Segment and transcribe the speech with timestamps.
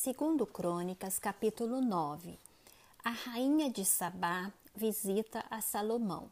[0.00, 2.38] Segundo Crônicas, capítulo 9.
[3.02, 6.30] A rainha de Sabá visita a Salomão.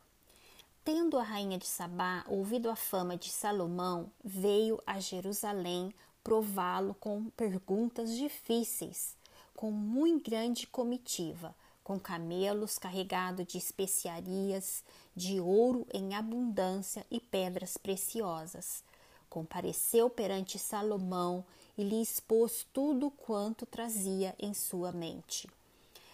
[0.85, 5.93] Tendo a rainha de Sabá ouvido a fama de Salomão, veio a Jerusalém
[6.23, 9.17] prová-lo com perguntas difíceis,
[9.57, 11.53] com muito grande comitiva,
[11.83, 18.85] com camelos carregados de especiarias, de ouro em abundância e pedras preciosas.
[19.29, 21.45] Compareceu perante Salomão
[21.77, 25.49] e lhe expôs tudo quanto trazia em sua mente.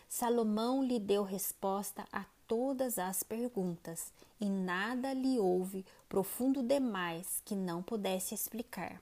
[0.08, 7.54] Salomão lhe deu resposta a todas as perguntas, e nada lhe houve profundo demais que
[7.54, 9.00] não pudesse explicar.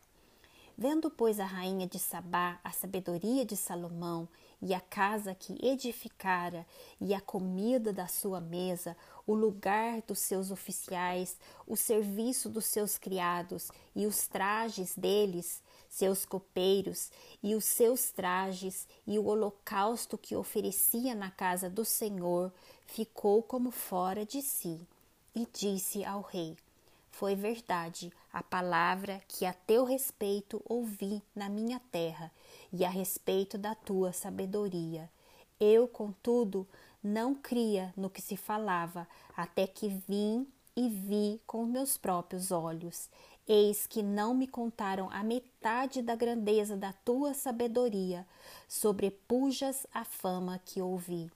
[0.83, 4.27] Vendo, pois, a rainha de Sabá a sabedoria de Salomão
[4.63, 6.67] e a casa que edificara
[6.99, 12.97] e a comida da sua mesa, o lugar dos seus oficiais, o serviço dos seus
[12.97, 17.11] criados e os trajes deles, seus copeiros
[17.43, 22.51] e os seus trajes e o holocausto que oferecia na casa do Senhor,
[22.87, 24.81] ficou como fora de si
[25.35, 26.57] e disse ao rei:
[27.11, 32.33] foi verdade a palavra que a teu respeito ouvi na minha terra
[32.73, 35.11] e a respeito da tua sabedoria.
[35.59, 36.67] Eu, contudo,
[37.03, 43.11] não cria no que se falava, até que vim e vi com meus próprios olhos.
[43.47, 48.27] Eis que não me contaram a metade da grandeza da tua sabedoria,
[48.69, 51.31] sobrepujas a fama que ouvi.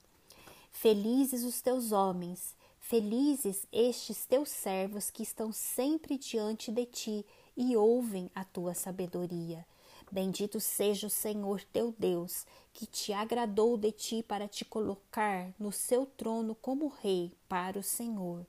[0.71, 2.55] Felizes os teus homens
[2.87, 9.67] Felizes estes teus servos que estão sempre diante de ti e ouvem a tua sabedoria.
[10.13, 15.73] Bendito seja o Senhor teu Deus, que te agradou de ti para te colocar no
[15.73, 18.47] seu trono como rei para o Senhor,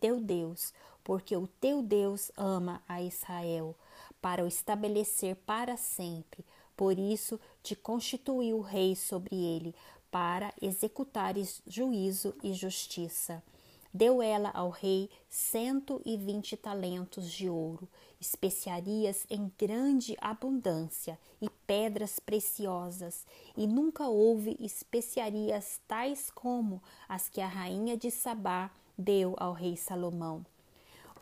[0.00, 0.72] teu Deus,
[1.04, 3.76] porque o teu Deus ama a Israel,
[4.18, 6.42] para o estabelecer para sempre.
[6.74, 9.74] Por isso te constituiu rei sobre ele,
[10.10, 13.42] para executares juízo e justiça.
[13.96, 17.88] Deu ela ao rei cento e vinte talentos de ouro,
[18.20, 23.24] especiarias em grande abundância e pedras preciosas,
[23.56, 28.68] e nunca houve especiarias tais como as que a rainha de Sabá
[28.98, 30.44] deu ao rei Salomão.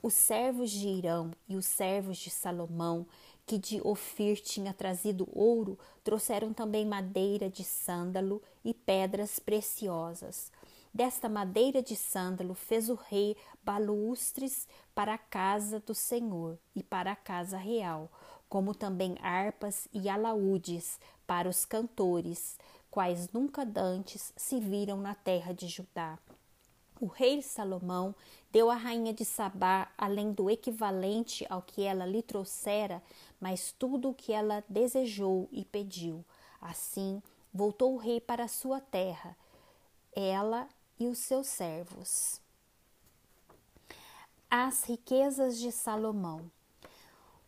[0.03, 3.07] Os servos de Irão e os servos de Salomão,
[3.45, 10.51] que de Ofir tinha trazido ouro, trouxeram também madeira de sândalo e pedras preciosas.
[10.95, 17.13] Desta madeira de sândalo fez o rei balustres para a casa do Senhor e para
[17.13, 18.11] a casa real,
[18.47, 22.59] como também harpas e alaúdes para os cantores,
[22.91, 26.19] quais nunca dantes se viram na terra de Judá.
[27.01, 28.15] O rei Salomão
[28.51, 33.03] deu à rainha de Sabá, além do equivalente ao que ela lhe trouxera,
[33.41, 36.23] mas tudo o que ela desejou e pediu.
[36.61, 39.35] Assim, voltou o rei para sua terra.
[40.15, 40.69] Ela
[41.03, 42.41] e os seus servos.
[44.49, 46.49] As riquezas de Salomão.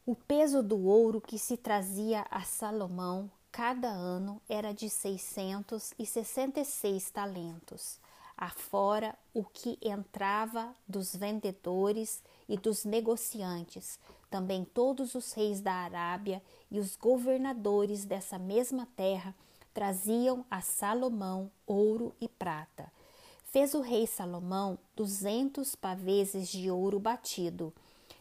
[0.04, 8.00] O peso do ouro que se trazia a Salomão cada ano era de 666 talentos,
[8.36, 16.42] afora o que entrava dos vendedores e dos negociantes, também todos os reis da Arábia
[16.68, 19.32] e os governadores dessa mesma terra
[19.72, 22.92] traziam a Salomão ouro e prata
[23.54, 27.72] Fez o rei Salomão duzentos paveses de ouro batido,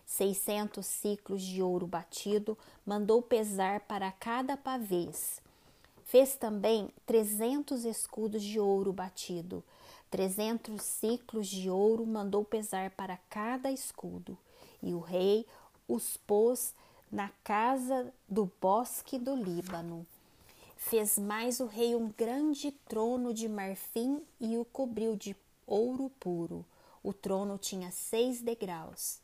[0.06, 2.56] seiscentos ciclos de ouro batido,
[2.86, 5.42] mandou pesar para cada pavês.
[6.06, 9.64] Fez também trezentos escudos de ouro batido,
[10.12, 14.38] trezentos ciclos de ouro mandou pesar para cada escudo.
[14.84, 15.48] E o rei
[15.88, 16.76] os pôs
[17.12, 20.06] na casa do bosque do Líbano.
[20.76, 25.36] Fez mais o rei um grande trono de marfim e o cobriu de
[25.66, 26.66] ouro puro.
[27.02, 29.20] O trono tinha seis degraus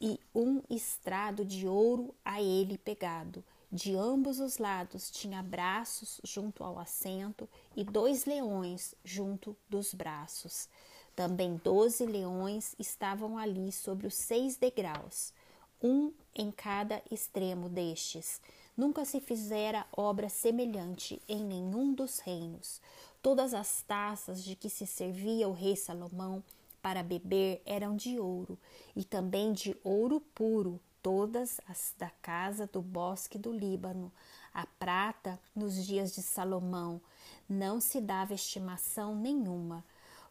[0.00, 3.44] e um estrado de ouro a ele pegado.
[3.70, 10.68] De ambos os lados tinha braços junto ao assento e dois leões junto dos braços.
[11.14, 15.34] Também doze leões estavam ali sobre os seis degraus,
[15.82, 18.40] um em cada extremo destes.
[18.78, 22.80] Nunca se fizera obra semelhante em nenhum dos reinos.
[23.20, 26.44] Todas as taças de que se servia o rei Salomão
[26.80, 28.56] para beber eram de ouro,
[28.94, 34.12] e também de ouro puro, todas as da casa do bosque do Líbano.
[34.54, 37.00] A prata, nos dias de Salomão,
[37.48, 39.84] não se dava estimação nenhuma,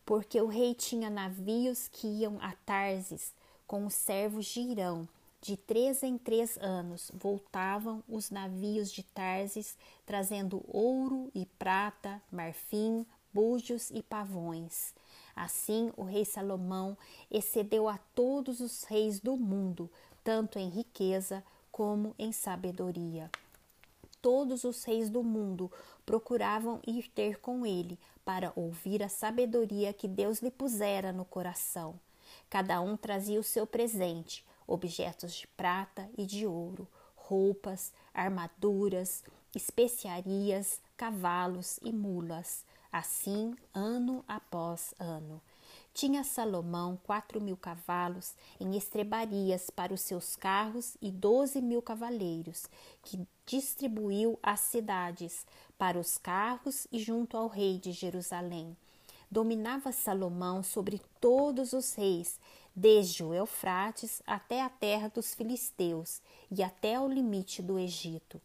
[0.05, 3.33] porque o rei tinha navios que iam a Tarsis
[3.67, 5.05] com os servos de Irão
[5.39, 13.05] De três em três anos voltavam os navios de Tarsis, trazendo ouro e prata, marfim,
[13.31, 14.95] búzios e pavões.
[15.35, 16.97] Assim, o rei Salomão
[17.29, 19.89] excedeu a todos os reis do mundo,
[20.23, 23.29] tanto em riqueza como em sabedoria.
[24.19, 25.71] Todos os reis do mundo
[26.03, 31.99] procuravam ir ter com ele para ouvir a sabedoria que Deus lhe pusera no coração.
[32.49, 39.23] Cada um trazia o seu presente, objetos de prata e de ouro, roupas, armaduras,
[39.55, 45.41] especiarias, cavalos e mulas, assim ano após ano.
[45.93, 52.67] Tinha Salomão quatro mil cavalos em estrebarias para os seus carros e doze mil cavaleiros,
[53.01, 55.45] que distribuiu às cidades
[55.77, 58.77] para os carros e junto ao rei de Jerusalém.
[59.29, 62.39] Dominava Salomão sobre todos os reis,
[62.79, 66.21] desde o Eufrates até a terra dos filisteus
[66.51, 68.39] e até o limite do Egito.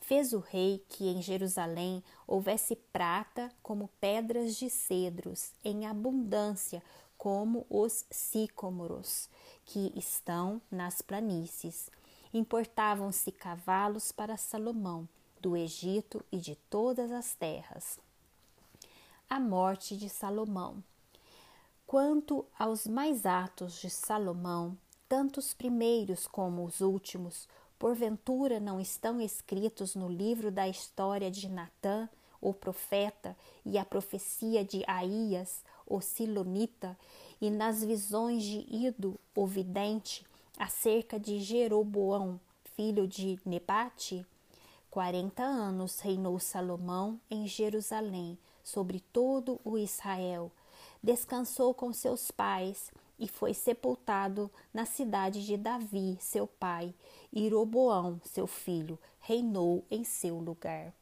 [0.00, 6.82] Fez o rei que em Jerusalém houvesse prata como pedras de cedros, em abundância,
[7.16, 9.28] como os sicômoros,
[9.64, 11.88] que estão nas planícies.
[12.34, 15.08] Importavam-se cavalos para Salomão,
[15.40, 18.00] do Egito e de todas as terras.
[19.30, 20.82] A morte de Salomão.
[21.86, 24.76] Quanto aos mais atos de Salomão,
[25.08, 27.48] tanto os primeiros como os últimos,
[27.78, 32.08] porventura não estão escritos no livro da história de Natã,
[32.40, 36.98] o profeta, e a profecia de Aías, o Silonita,
[37.40, 40.26] e nas visões de Ido, o vidente,
[40.58, 42.40] acerca de Jeroboão,
[42.74, 44.26] filho de Nebate?
[44.90, 50.50] Quarenta anos reinou Salomão em Jerusalém, sobre todo o Israel.
[51.06, 56.92] Descansou com seus pais e foi sepultado na cidade de Davi, seu pai,
[57.32, 60.92] e Roboão, seu filho, reinou em seu lugar.